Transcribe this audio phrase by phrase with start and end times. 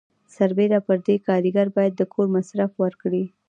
[0.35, 3.23] سربیره پر دې کارګر باید د کور مصرف ورکړي.